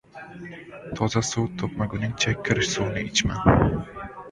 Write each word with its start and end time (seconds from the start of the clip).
•Toza 0.95 1.21
suv 1.31 1.45
topmaguningcha 1.61 2.35
kir 2.49 2.65
suvni 2.73 3.07
ichma. 3.13 3.41